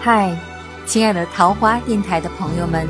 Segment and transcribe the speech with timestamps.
[0.00, 0.36] 嗨，
[0.86, 2.86] 亲爱的桃花电台的朋友们，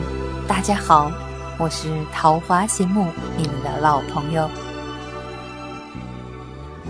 [0.49, 1.11] 大家好，
[1.59, 4.49] 我是桃花心木，你们的老朋友。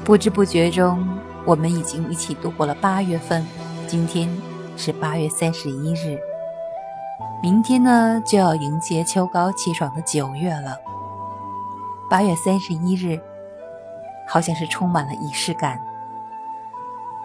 [0.04, 1.06] 不知不觉中，
[1.44, 3.46] 我们已经一起度过了八月份，
[3.86, 4.28] 今天
[4.76, 6.18] 是八月三十一日，
[7.42, 10.76] 明天呢就要迎接秋高气爽的九月了。
[12.08, 13.20] 八月三十一日，
[14.28, 15.80] 好像是充满了仪式感。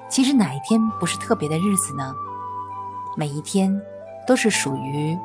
[0.09, 2.13] 其实哪一天不是特别的日子呢？
[3.15, 3.71] 每一天
[4.27, 5.17] 都是属于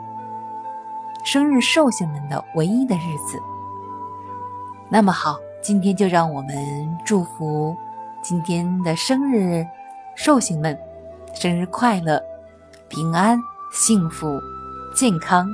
[1.25, 3.41] 生日寿星们的唯一的日子。
[4.91, 7.75] 那么好，今天就让我们祝福
[8.23, 9.67] 今天的生日
[10.15, 10.79] 寿星们
[11.35, 12.23] 生日快乐、
[12.89, 13.39] 平安、
[13.73, 14.39] 幸福、
[14.95, 15.49] 健康。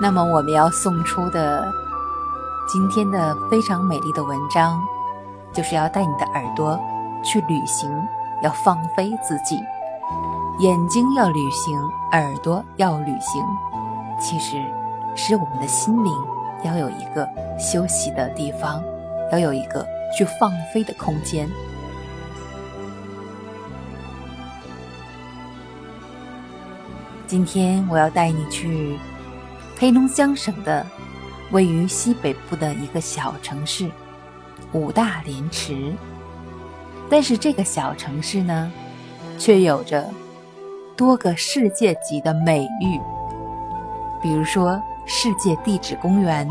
[0.00, 1.70] 那么我们要送出的。
[2.68, 4.78] 今天的非常美丽的文章，
[5.54, 6.78] 就是要带你的耳朵
[7.24, 7.90] 去旅行，
[8.42, 9.58] 要放飞自己，
[10.58, 11.80] 眼睛要旅行，
[12.12, 13.42] 耳朵要旅行，
[14.20, 14.62] 其实
[15.16, 16.12] 是我们的心灵
[16.62, 17.26] 要有一个
[17.58, 18.82] 休息的地方，
[19.32, 19.82] 要有一个
[20.14, 21.48] 去放飞的空间。
[27.26, 28.98] 今天我要带你去
[29.78, 30.84] 黑龙江省的。
[31.50, 33.90] 位于西北部的一个小城市
[34.72, 35.94] 五大连池，
[37.08, 38.70] 但是这个小城市呢，
[39.38, 40.10] 却有着
[40.96, 43.00] 多个世界级的美誉，
[44.22, 46.48] 比如说世界地质公园、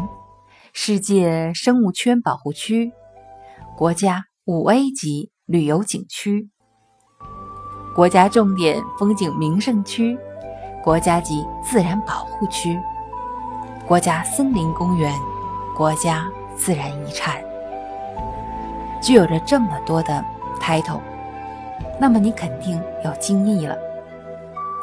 [0.74, 2.92] 世界生物圈保护区、
[3.76, 6.50] 国家五 A 级旅游景区、
[7.94, 10.18] 国家重点风景名胜区、
[10.84, 12.80] 国家级自然保护区。
[13.88, 15.18] 国家森林公园、
[15.74, 16.28] 国家
[16.58, 17.42] 自然遗产，
[19.02, 20.22] 具有着这么多的
[20.60, 21.00] title，
[21.98, 23.78] 那么你肯定要惊异了。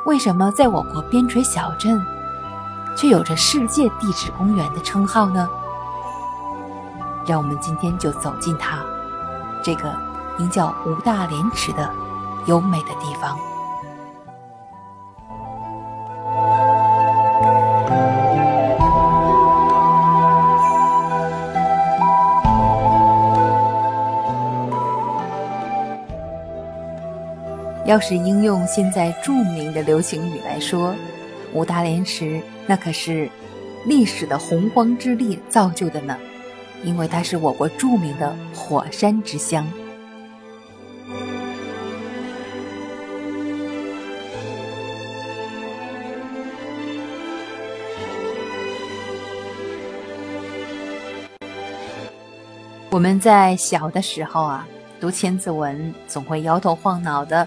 [0.07, 2.01] 为什么在我国边陲小镇，
[2.97, 5.47] 却有着世界地质公园的称号呢？
[7.27, 8.79] 让我们今天就走进它，
[9.63, 9.95] 这个
[10.39, 11.91] 名叫五大连池的
[12.47, 13.39] 优美的地方。
[27.95, 30.93] 要是应用现在著名的流行语来说，
[31.53, 33.31] 五大连池那可是
[33.87, 36.19] 历史的洪荒之力造就的呢，
[36.83, 39.65] 因为它是我国著名的火山之乡。
[52.91, 54.67] 我们在小的时候啊，
[55.01, 57.47] 读千字文总会摇头晃脑的。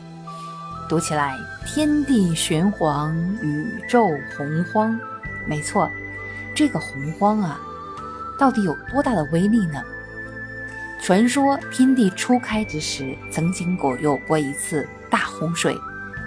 [0.87, 4.97] 读起来，天地玄黄，宇宙洪荒。
[5.45, 5.91] 没错，
[6.55, 7.59] 这个洪荒啊，
[8.39, 9.83] 到底有多大的威力呢？
[11.01, 15.77] 传说天地初开之时，曾经过有过一次大洪水，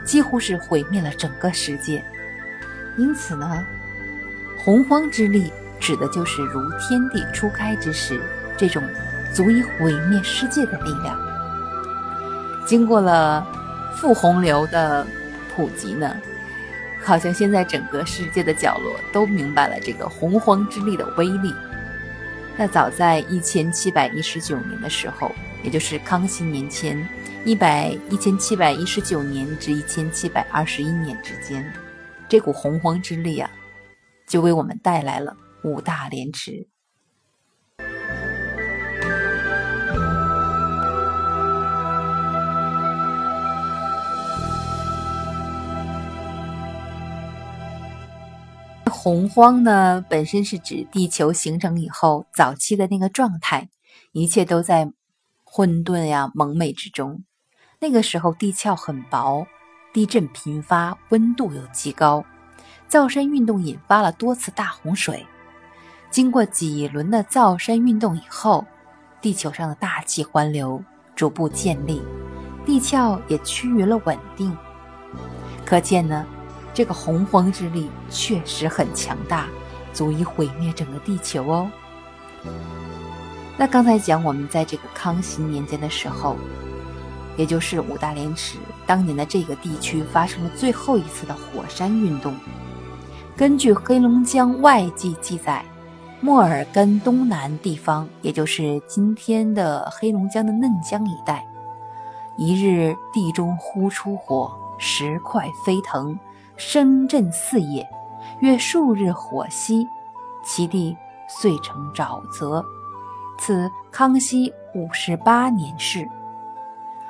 [0.04, 2.04] 几乎是毁灭了整个世界。
[2.98, 3.64] 因此呢，
[4.58, 8.20] 洪荒之力指的就是如天地初开之时
[8.58, 8.82] 这种
[9.32, 11.18] 足以毁灭世界的力量。
[12.66, 13.46] 经过了。
[13.96, 15.06] 富洪流的
[15.54, 16.16] 普及呢，
[17.02, 21.54] 好像现在整个世界的角落都明白了这个洪荒之力的威力。
[22.56, 27.08] 那早在一千七百一十九年的时候，也就是康熙年间，
[27.44, 31.64] 一百一千七百一十九年至一千七百二十一年之间，
[32.28, 33.50] 这股洪荒之力啊，
[34.26, 36.68] 就为我们带来了五大连池。
[49.02, 53.70] 洪荒呢，本身是指地球形成以后早期的那个状态，
[54.12, 54.92] 一切都在
[55.42, 57.24] 混沌呀、蒙昧之中。
[57.78, 59.46] 那个时候地壳很薄，
[59.94, 62.26] 地震频发，温度又极高，
[62.88, 65.26] 造山运动引发了多次大洪水。
[66.10, 68.66] 经过几轮的造山运动以后，
[69.22, 70.84] 地球上的大气环流
[71.16, 72.02] 逐步建立，
[72.66, 74.54] 地壳也趋于了稳定。
[75.64, 76.26] 可见呢。
[76.72, 79.46] 这个洪荒之力确实很强大，
[79.92, 81.70] 足以毁灭整个地球哦。
[83.56, 86.36] 那刚才讲，我们在这个康熙年间的时候，
[87.36, 88.56] 也就是五大连池
[88.86, 92.34] 当年的这个地区发生了最后一次的火山运动。
[93.36, 95.64] 根据黑龙江外记记载，
[96.20, 101.46] 莫尔根东南地方，也就是今天的黑龙江的嫩江一带，
[102.36, 106.18] 一日地中忽出火，石块飞腾，
[106.60, 107.88] 声震四野，
[108.40, 109.88] 约数日火熄，
[110.44, 110.94] 其地
[111.26, 112.62] 遂成沼泽。
[113.38, 116.06] 此康熙五十八年事。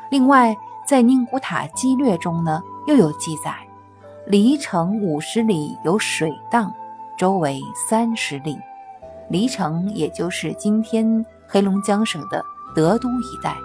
[0.09, 0.57] 另外，
[0.87, 3.53] 在《宁古塔纪略》中呢，又有记载：
[4.25, 6.73] 离城五十里有水荡，
[7.19, 8.57] 周围三十里。
[9.29, 12.41] 黎城也就是今天黑龙江省的
[12.73, 13.57] 德都一带。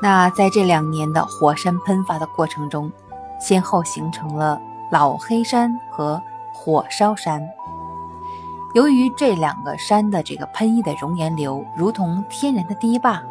[0.00, 2.90] 那在这两年的火山喷发的过程中，
[3.40, 4.60] 先后形成了
[4.90, 6.22] 老黑山和
[6.52, 7.42] 火烧山。
[8.74, 13.22] 由于这两个山的这个喷溢的熔岩流如同天然的堤坝，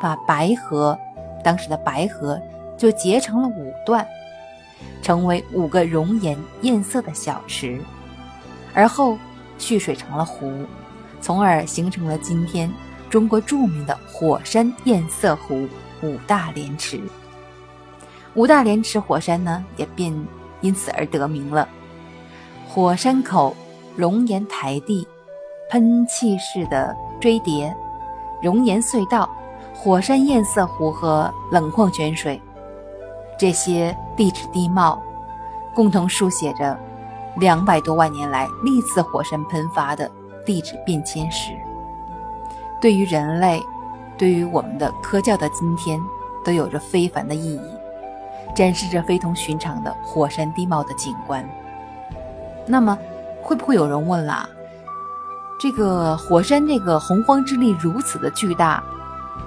[0.00, 0.96] 把白河。
[1.42, 2.40] 当时的白河
[2.78, 4.06] 就结成了五段，
[5.02, 7.82] 成为五个熔岩艳色的小池，
[8.72, 9.18] 而后
[9.58, 10.52] 蓄水成了湖，
[11.20, 12.72] 从而形成了今天
[13.10, 15.66] 中国著名的火山艳色湖
[16.02, 17.00] 五大连池。
[18.34, 20.12] 五大连池火山呢，也便
[20.60, 21.68] 因此而得名了。
[22.68, 23.54] 火山口、
[23.96, 25.06] 熔岩台地、
[25.70, 27.74] 喷气式的锥叠、
[28.42, 29.28] 熔岩隧道。
[29.74, 32.40] 火山堰塞湖和冷矿泉水，
[33.36, 35.02] 这些地质地貌，
[35.74, 36.78] 共同书写着
[37.36, 40.08] 两百多万年来历次火山喷发的
[40.46, 41.50] 地质变迁史。
[42.80, 43.60] 对于人类，
[44.22, 46.00] 对于我们的科教的今天，
[46.44, 47.60] 都有着非凡的意义，
[48.54, 51.44] 展示着非同寻常的火山地貌的景观。
[52.64, 52.96] 那么，
[53.42, 54.48] 会不会有人问了？
[55.58, 58.80] 这个火山这个洪荒之力如此的巨大？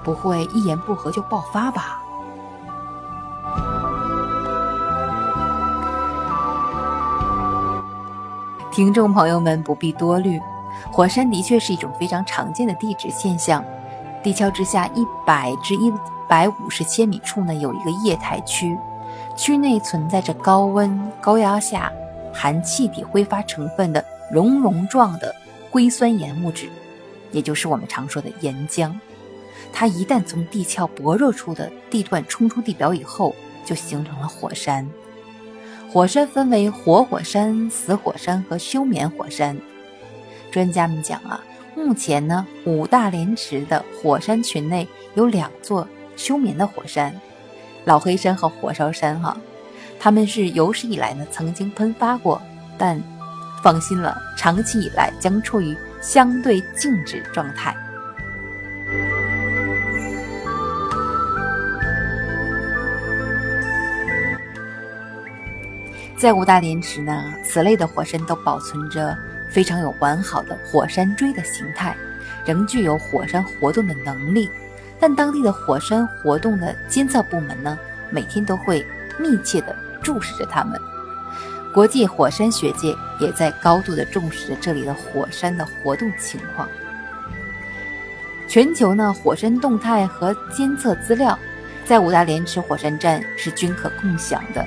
[0.04, 2.02] 不会一言不合就爆发吧？
[8.70, 10.38] 听众朋友们不必多虑，
[10.92, 13.64] 火山的确是一种非常常见的地质现象。
[14.26, 15.92] 地壳之下一百至一
[16.28, 18.76] 百五十千米处呢，有一个液态区，
[19.36, 21.92] 区内存在着高温高压下
[22.34, 25.32] 含气体挥发成分的熔融状的
[25.70, 26.68] 硅酸盐物质，
[27.30, 28.92] 也就是我们常说的岩浆。
[29.72, 33.32] 它一旦从地壳薄弱处的地段冲出地表以后，
[33.64, 34.84] 就形成了火山。
[35.88, 39.56] 火山分为活火山、死火山和休眠火山。
[40.50, 41.40] 专家们讲啊，
[41.76, 45.86] 目前呢，五大连池的火山群内有两座
[46.16, 47.14] 休眠的火山，
[47.84, 49.36] 老黑山和火烧山哈，
[50.00, 52.40] 它们是有史以来呢曾经喷发过，
[52.78, 52.98] 但
[53.62, 57.76] 放心了，长期以来将处于相对静止状态。
[66.16, 69.14] 在五大连池呢，此类的火山都保存着
[69.48, 71.96] 非常有完好的火山锥的形态，
[72.44, 74.50] 仍具有火山活动的能力。
[74.98, 77.78] 但当地的火山活动的监测部门呢，
[78.10, 78.84] 每天都会
[79.18, 80.80] 密切地注视着它们。
[81.74, 86.66] 国际火山学界也在高度地重视着这里的火山的活动情况。
[88.48, 91.38] 全球呢，火山动态和监测资料，
[91.84, 94.64] 在五大连池火山站是均可共享的。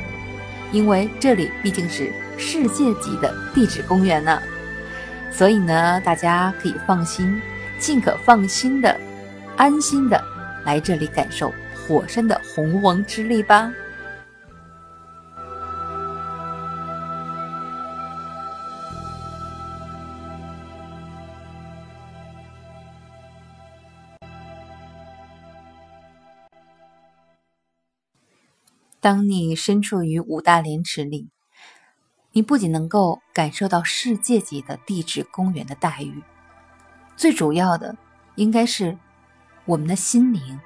[0.72, 4.40] 因为这里毕竟是世界级的地质公园呢，
[5.32, 7.42] 所以呢，大家可以放心，
[7.80, 9.00] 尽可放心的、
[9.56, 10.22] 安心的
[10.66, 11.54] 来这里感受
[11.88, 13.72] 火山的洪荒之力吧。
[29.02, 31.30] 当你身处于五大连池里，
[32.32, 36.22] 你不仅能够感受到世界级的地质公园的待遇，
[37.16, 37.96] 最主要的
[38.36, 38.98] 应该是
[39.66, 40.60] 我们的心灵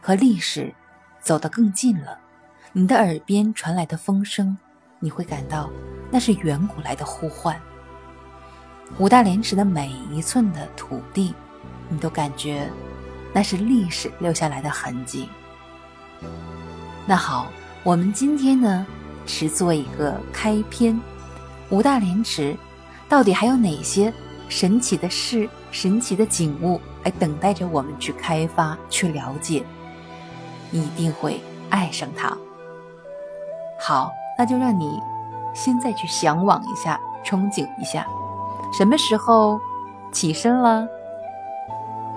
[0.00, 0.74] 和历史
[1.20, 2.18] 走得更近了。
[2.72, 4.56] 你的耳边传来的风声，
[4.98, 5.70] 你会感到
[6.10, 7.60] 那是远古来的呼唤。
[8.98, 11.34] 五大连池的每一寸的土地，
[11.88, 12.70] 你都感觉
[13.32, 15.28] 那是历史留下来的痕迹。
[17.06, 17.50] 那好。
[17.82, 18.86] 我们今天呢，
[19.30, 21.00] 只做一个开篇。
[21.70, 22.56] 五大连池
[23.08, 24.12] 到底还有哪些
[24.48, 29.64] 神奇的事、神奇的景物，来等待着我们去开发、去了解？
[30.70, 32.36] 你一定会爱上它。
[33.80, 35.00] 好，那就让你
[35.54, 38.06] 现在去向往一下、憧憬一下，
[38.76, 39.60] 什么时候
[40.12, 40.86] 起身了？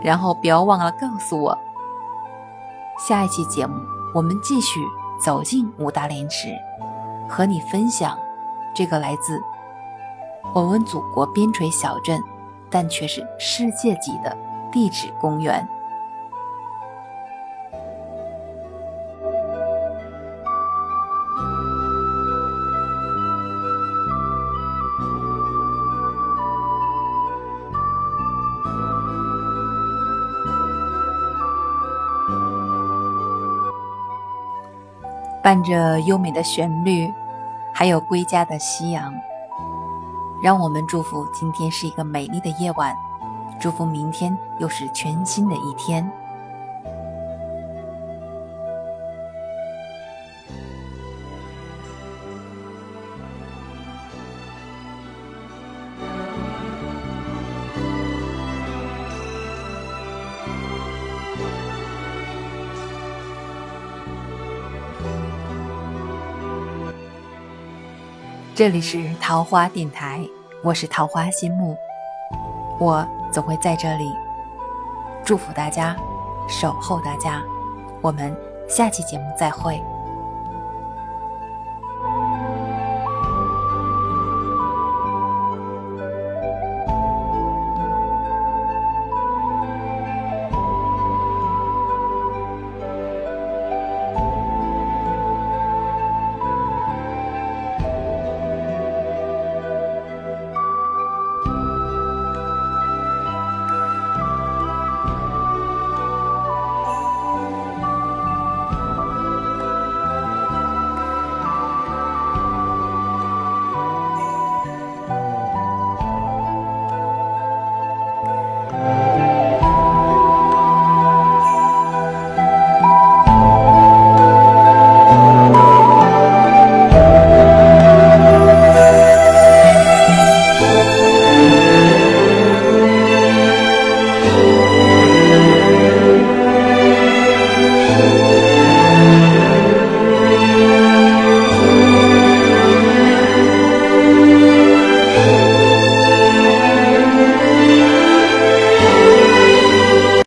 [0.02, 1.58] 然后不要忘了告诉我。
[2.98, 3.76] 下一期节目。
[4.16, 4.80] 我们继续
[5.20, 6.50] 走进五大连池，
[7.28, 8.18] 和你分享
[8.74, 9.42] 这个来自
[10.54, 12.22] 我们祖国边陲小镇，
[12.70, 14.38] 但却是世界级的
[14.72, 15.68] 地质公园。
[35.44, 37.14] 伴着优美的旋律，
[37.74, 39.14] 还有归家的夕阳，
[40.42, 42.96] 让我们祝福今天是一个美丽的夜晚，
[43.60, 46.10] 祝福明天又是全新的一天。
[68.56, 70.24] 这里是桃花电台，
[70.64, 71.76] 我是桃花心木，
[72.80, 74.14] 我总会在这里
[75.26, 75.96] 祝福大家，
[76.48, 77.42] 守候大家，
[78.00, 78.32] 我们
[78.70, 79.82] 下期节目再会。